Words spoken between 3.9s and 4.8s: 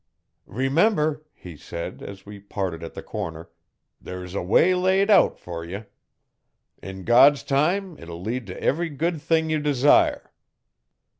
'there's a way